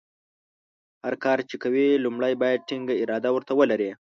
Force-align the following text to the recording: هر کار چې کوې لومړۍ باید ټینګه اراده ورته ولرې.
هر 1.03 1.13
کار 1.23 1.39
چې 1.49 1.55
کوې 1.63 1.87
لومړۍ 2.05 2.33
باید 2.41 2.65
ټینګه 2.67 2.95
اراده 3.01 3.29
ورته 3.33 3.53
ولرې. 3.55 3.91